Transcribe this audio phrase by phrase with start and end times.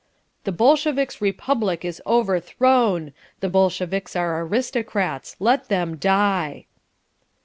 [0.45, 3.13] "The Bolsheviks' Republic is overthrown.
[3.39, 5.35] The Bolsheviks are aristocrats.
[5.39, 6.65] Let them die."